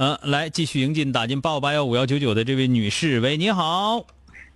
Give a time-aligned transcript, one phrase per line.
[0.00, 4.06] 嗯，来继续迎进打进八五八幺五幺九九的这位女士，喂，你好。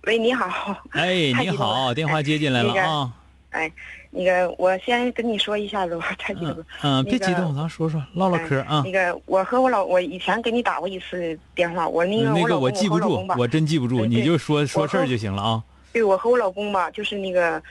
[0.03, 0.73] 喂，你好。
[0.91, 3.11] 哎，你好，电话接进来了 啊。
[3.49, 3.69] 哎，
[4.09, 6.63] 那个，我先跟你说一下子吧，太激动。
[6.81, 8.83] 嗯，别激动，咱说说，唠唠嗑啊。
[8.85, 15.61] 那个，我和我老，我以前给你打过一次电话，我那个那个我记不住，我真记不住，你就说说事儿就行了啊。
[15.91, 17.61] 对，我和我老公吧，就是那个，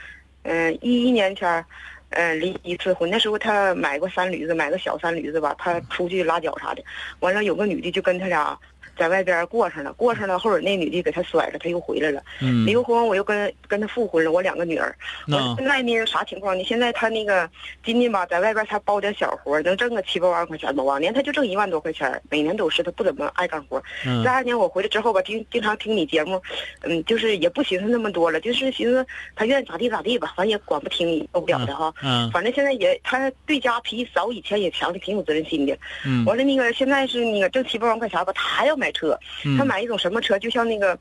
[0.43, 1.65] 嗯，一一年前。
[2.13, 6.83] 嗯，离一次婚，那时候他买过三驴子，买个小三驴子吧，他出去拉脚啥的，
[7.21, 8.59] 完了有个女的就跟他俩。
[8.97, 12.23] 在外边过上了，过上了，后边那女的给他甩了，他又回来了。
[12.41, 14.95] 嗯，离婚我又跟跟他复婚了，我两个女儿。
[15.29, 16.63] 我现在呢啥情况呢？
[16.65, 17.49] 现在他那个
[17.85, 20.83] 今年吧，在外边他包点小活，能挣个七八万块钱吧。
[20.83, 23.83] 往年他就挣一万多块钱，每年都是他不怎么爱干活。
[24.05, 26.41] 这二年我回来之后吧，经经常听你节目，
[26.83, 31.93] 嗯，就是也不寻思那么多了，就是寻思他愿意咋地咋地吧，反正也管不听，受不了的哈。
[32.03, 35.75] 嗯，反正现在也他对家脾气早以前也强的挺有责任心的。
[36.05, 38.72] 嗯，完了那个现在是那个挣七八万块钱吧，他还要。
[38.77, 39.19] 买车，
[39.59, 40.39] 他买一种什么车？
[40.39, 40.99] 就像那个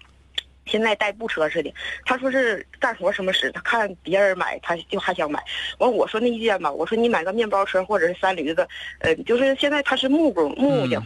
[0.66, 1.74] 现在代步车似的。
[2.06, 5.44] 他说是干活什么使，他看别人买，他就还想买。
[5.80, 8.68] 完我说那意见吧，我说你买个面包车或者是三驴子，
[9.00, 11.06] 呃，就是现在他是木工木匠。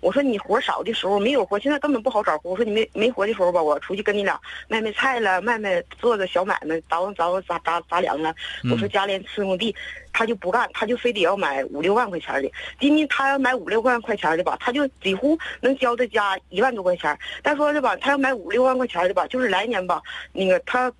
[0.00, 2.50] 我说你活少的时候没有活，现在根本不好找活。
[2.50, 8.34] 我说你没没活的时候吧，我出去跟你俩卖卖菜了，卖卖做个小买卖，倒倒杂杂杂粮了。
[8.70, 9.74] 我说家里伺候地，
[10.12, 12.50] 他就不干，他就非得要买五六万块钱的。
[12.78, 17.18] 今年他要买五六万块钱的吧，他就几乎能交他家一万多块钱。
[17.42, 20.02] 再说是吧，他要买五六万块钱的吧，就是来年吧，
[20.32, 20.92] 那个他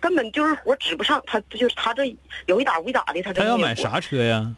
[0.00, 2.16] 根本就是活指不上，他就是他这
[2.46, 4.50] 有一打无一打的，他这他要买啥车呀？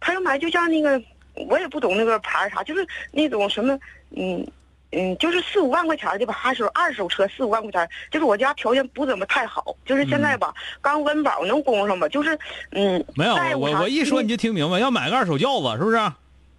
[0.00, 1.02] 他要买就像那个。
[1.48, 3.78] 我也不懂那个牌啥，就是那种什么，
[4.10, 4.46] 嗯
[4.92, 12.38] 嗯，就是四五万块钱的吧，二手二手车四五万块钱，就是我家条件不怎么太好，就是现在吧，刚温饱能供上吧，就是
[12.70, 13.04] 嗯。
[13.14, 15.98] 没有，我我一说你就听明白，要买个二手轿子，是不是？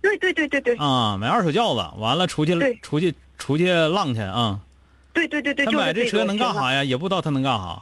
[0.02, 0.76] 对对对对对。
[0.76, 4.60] 啊，买二手轿子，完了出去出去出去浪去啊。
[5.14, 5.66] 对对对对。
[5.66, 6.84] 他买这车能干啥呀？
[6.84, 7.82] 也不知道他能干啥。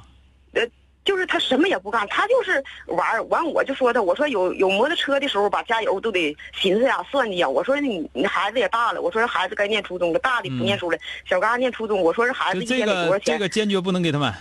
[0.53, 0.61] 呃。
[1.05, 7.47] 就是他什么也不干，他就是玩完我就说他，我说有有摩托车的时候吧，加油都得寻思呀、算计呀。
[7.47, 10.97] 我说你你孩子也大了，我说这孩子该念初中了，大的不念书了，
[11.29, 12.01] 小嘎念初中。
[12.01, 13.35] 我说这孩子一天得多少钱？
[13.35, 14.35] 这个坚决不能给他买，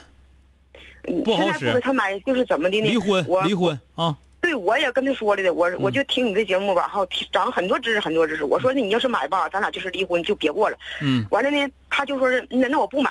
[1.22, 1.66] 不好使。
[1.68, 2.88] 不给他买就是怎么的呢？
[2.88, 4.16] 离婚，离婚啊！
[4.44, 7.00] 对，我也跟他说了的，我我就听你这节目吧，哈，
[7.32, 8.44] 长很多知识，很多知识。
[8.44, 10.76] 我说那你要是买吧，咱俩就是离婚，就别过了。
[11.00, 11.24] 嗯。
[11.30, 13.08] 完了呢，他就说是那那我不买，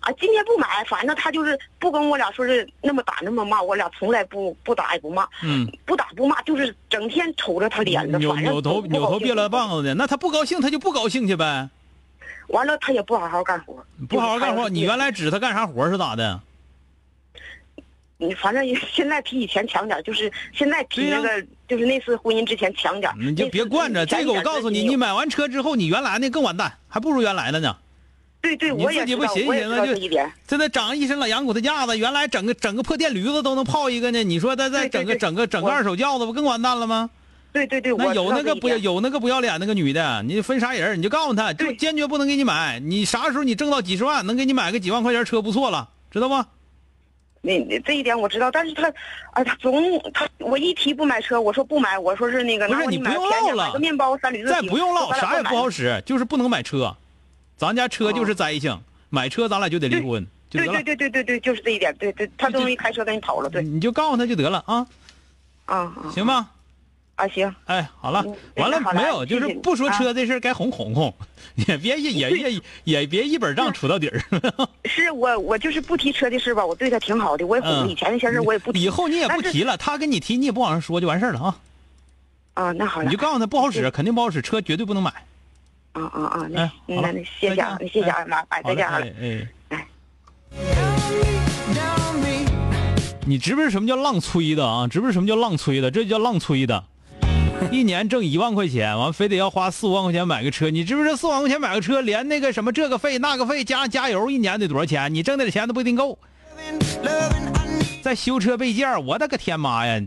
[0.00, 5.26] 啊，今天不买，反正他就是不跟我俩说是那么打那么骂，我俩从来不不打也不骂。
[5.42, 5.66] 嗯。
[5.86, 9.94] 不打不骂，就是整天瞅着他脸子，扭扭头扭头别了棒子的。
[9.94, 11.66] 那他不高兴，他就不高兴去呗。
[12.48, 13.82] 完了，他也不好好干活。
[14.06, 16.38] 不好好干活，你原来指他干啥活是咋的？
[18.18, 23.12] 你反正 现在比以前强点，就是现在比那个就是那次婚姻之前强点。
[23.18, 27.76] 你就别惯着这个，我告诉你，你买完车之后，你原来那更完蛋，还不如原来的呢。
[28.40, 30.10] 对对，我也不寻思寻思就
[30.46, 34.22] 现在长一身老羊骨头架子，原来整个整个破电驴子都能泡一个呢。
[34.22, 37.08] 你说再再整个整个整个二手轿子，不更完蛋了吗？
[37.54, 42.78] 对对对，那有那个不要有那个不要脸那个女的，你分啥人，你就告诉她，就坚决不能给你买。
[42.80, 46.44] 你啥时候你挣到几十万，能给你买个几万块钱车不错了，知道不？
[47.44, 48.88] 那这一点我知道，但是他，
[49.32, 56.96] 啊，他总他我一提不买车，我说不买，我说是那个，不是你不用唠了，买个面包三驴子，再不用唠，啥也不好使，就是不能买车，
[57.58, 58.80] 咱家车就是灾星，
[59.10, 60.58] 买车咱俩就得离婚，就。
[60.58, 63.62] 对对对对对对，就是这一点，对对，他终于开车跟你跑了，对。
[63.62, 64.86] 你就告诉他就得了啊，
[65.66, 66.48] 啊，行吧。
[67.16, 68.24] 啊行，哎，好了，
[68.56, 69.24] 完了没有？
[69.24, 71.14] 就是不说车这事该哄哄哄，
[71.54, 74.20] 也别也 也也别一本账出到底儿。
[74.84, 78.82] 是我我就是不提车的事吧，我对他挺好的，我也哄以前那些事我也不提。
[78.82, 81.56] 以后你也不提了，他跟你提你也不往上说就完事儿了啊。
[82.54, 83.00] 啊，那好。
[83.02, 85.10] 你就告诉他不好使，肯定不好使，车绝对不能买。
[85.92, 89.00] 啊啊啊，那那那谢谢啊，谢谢啊，妈，哎，好嘞再见啊。
[89.20, 89.86] 哎哎。
[93.26, 94.88] 你知不知什么叫浪催的啊？
[94.88, 95.92] 知不知什么叫浪催的？
[95.92, 96.84] 这叫浪催的。
[97.72, 100.70] 一年挣一万块钱，完非得要花四五万块钱买个车。
[100.70, 105.12] 你知不知四五万块钱买个车，连那个什么这个费那个费加加油，一年得多少钱？
[105.12, 106.18] 你挣的钱都不一定够。
[108.02, 110.00] 再修车备件，我的个天妈呀！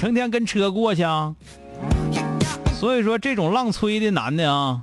[0.00, 1.34] 成天跟车过去啊。
[2.78, 4.82] 所以说，这种浪催的男的啊，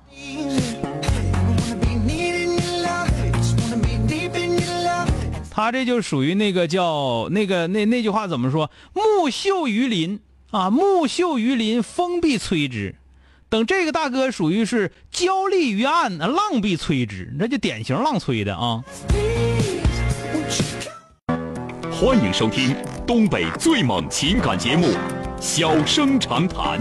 [5.50, 8.72] 他这就属于那个叫那个那那句话怎么说？
[8.94, 10.20] 木秀于林
[10.51, 12.95] 啊，木秀于林，风必摧之。
[13.48, 18.83] 等这个大哥属于是焦立于岸，浪必摧之，那就典型浪摧的啊。
[21.89, 22.75] 欢迎收听
[23.07, 24.88] 东北最猛情感节目
[25.39, 26.80] 《小生长谈》。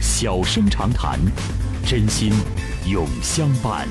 [0.00, 1.18] 小生长谈，
[1.84, 2.32] 真心
[2.86, 3.88] 永相伴。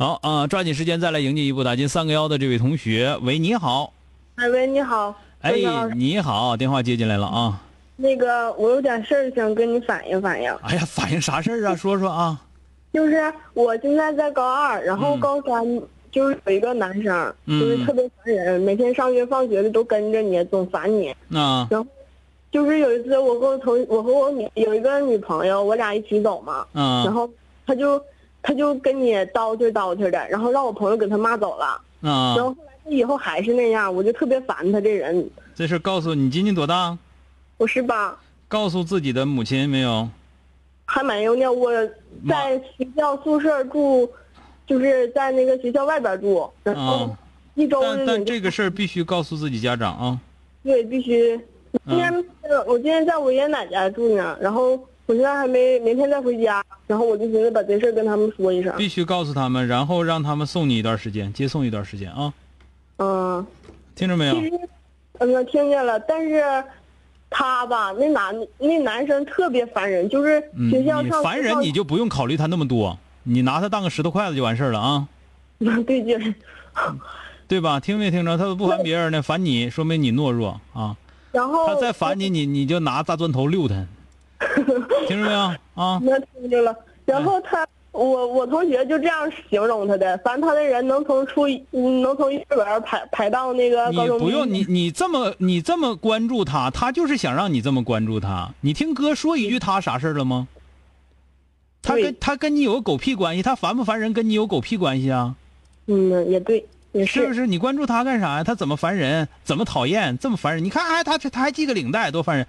[0.00, 3.18] 好啊、抓紧时间再来迎接一步打进三个幺的这位同学。
[3.20, 3.92] 喂，你好，
[4.36, 5.52] 哎喂，你好，哎
[5.96, 7.60] 你好，电话接进来了啊。
[7.96, 11.74] 那个我有点事儿想跟你反映反映，哎呀，反映啥事儿啊？
[11.74, 12.40] 说说啊。
[12.92, 13.20] 就是
[13.54, 21.08] 我现在在高二，然后嗯高三就是有一个男生，嗯就是特别烦人，每天上学放学的都跟着你，总烦你。
[21.34, 21.84] 啊然后
[22.52, 27.28] 就是有一次我和我同我和我女有一个女朋友，我俩一起走嘛，然啊后
[27.66, 28.00] 他就
[28.42, 31.66] 他就跟你叨叨叨饬的，然后让我朋友给他骂走了，
[32.02, 32.44] 啊然！
[32.44, 35.30] 后后来他以后还是那样，我就特别烦他这人。
[35.54, 36.96] 这事告诉你今年多大？
[37.56, 38.16] 我十八。
[38.46, 40.08] 告诉自己的母亲没有？
[40.86, 41.70] 还没有呢，我
[42.26, 44.10] 在学校宿舍住，
[44.66, 47.18] 就是在那个学校外边住，然后啊
[47.54, 50.18] 一周但但这个事儿必须告诉自己家长啊。
[50.62, 51.38] 对必须。
[51.86, 52.24] 今天、
[52.66, 58.70] 我今天在我爷爷奶奶家住呢，然后我现在还没明天再回家，然后我就寻思把这事儿跟他们说一声。
[58.76, 62.30] 必须告诉他们，然后让他们送你一段时间，接送一段时间啊。
[62.98, 63.46] 嗯，
[63.94, 64.34] 听着没有
[65.20, 66.44] 嗯听见了，但是
[67.30, 75.08] 他吧，那男那男生特别烦人，就是嗯，学校上你烦人你就不用考虑他那么多，你拿他当个石头筷子就完事儿了啊，
[75.86, 76.34] 对劲儿。
[77.48, 77.80] 对吧？
[77.80, 78.36] 听没听着？
[78.36, 80.94] 他都不烦别人呢，烦你，说明你懦弱啊。
[81.32, 83.86] 然后他再烦你，你你就拿大砖头溜他，
[85.08, 85.38] 听着没有
[85.74, 86.00] 啊？
[86.02, 86.76] 那听着了。
[87.04, 94.18] 然后他，我我同学就这样形容他的，反正他的人能从初一嗯能从幼儿园排排到那个高中。
[94.18, 98.52] 不用你你这么你这么关注他，他就是想让你这么关注他。
[98.60, 100.48] 你听哥说一句他啥事儿了吗？
[101.80, 103.42] 他跟他跟你有个狗屁关系？
[103.42, 105.34] 他烦不烦人跟你有狗屁关系啊？
[105.86, 107.46] 嗯，也对，也是不是？
[107.46, 108.44] 你关注他干啥呀？
[108.44, 109.28] 他怎么烦人？
[109.44, 110.16] 怎么讨厌？
[110.18, 110.64] 这么烦人？
[110.64, 112.46] 你看，哎，他他还系个领带，多烦人！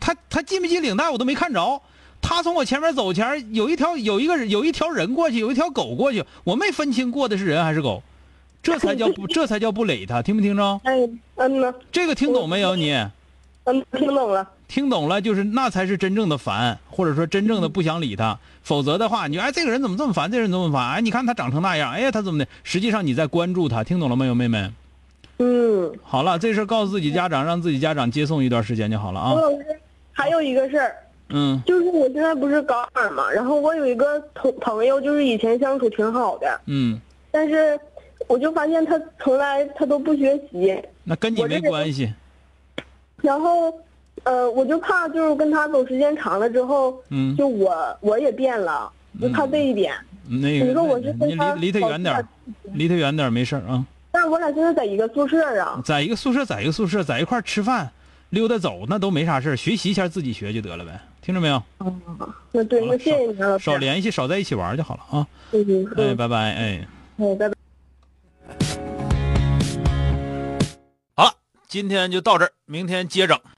[0.00, 1.80] 他他系没系领带我都没看着。
[2.20, 8.02] 他从我前面走前，有一条有一个有一条人过去，有一条狗过去，我没分清过的是人还是狗，
[8.62, 10.80] 这才叫不 这才叫不理他，听没听着？
[10.84, 10.92] 哎，
[11.34, 12.96] 嗯呢，这个听懂没有你？
[13.64, 14.48] 嗯，听懂了。
[14.66, 18.38] 听懂了，就是那才是真正的烦，或者说真正的不想理他。
[18.62, 20.30] 否则的话，你哎，这个人怎么这么烦？
[20.30, 20.88] 这个人怎么烦？
[20.92, 22.50] 哎，你看他长成那样，哎呀，他怎么的？
[22.64, 24.70] 实际上你在关注他，听懂了没有，妹妹？
[25.38, 29.34] 嗯，好了，这事告诉自己家长，让自己家长接送一段时间就好了啊。
[30.12, 30.94] 还有一个事儿，
[31.30, 37.00] 嗯就是我现在不是高二嘛，然后我有一个同朋友，就是以前相处挺好的，嗯，
[37.30, 37.78] 但是
[38.28, 42.12] 我就发现他从来他都不学习，那跟你没关系。
[43.22, 43.72] 然后，
[44.24, 49.94] 呃，我就怕就是跟他走时间长了之后，嗯，就我我也变了，就怕这一点。
[50.28, 52.28] 那个你说我是跟离离他远点，
[52.74, 53.84] 离他远点没事啊。
[54.10, 57.90] 但是我俩现在在一个宿舍啊，在一个宿舍，在一个宿舍，在一块儿吃饭、
[58.30, 59.56] 溜达走，那都没啥事。
[59.56, 61.62] 学习一下自己学就得了呗，听着没有？
[62.52, 63.56] 那对，那谢谢你啊。
[63.58, 65.26] 少联系，少在一起玩就好了啊。
[65.52, 66.86] 嗯嗯哎，嗯，拜拜，哎。
[67.18, 67.61] 哎，拜拜。
[71.72, 73.40] 今天就到这儿，明天接整。